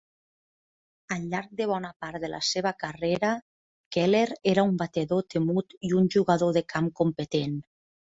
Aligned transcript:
Al 1.15 1.27
llarg 1.33 1.51
de 1.59 1.67
bona 1.71 1.91
part 2.05 2.21
de 2.23 2.31
la 2.35 2.39
seva 2.49 2.73
carrera, 2.85 3.31
Keller 3.99 4.25
era 4.55 4.67
un 4.73 4.83
batedor 4.83 5.31
temut 5.37 5.81
i 5.93 5.97
un 6.03 6.13
jugador 6.19 6.61
de 6.61 6.69
camp 6.77 6.95
competent. 7.05 7.59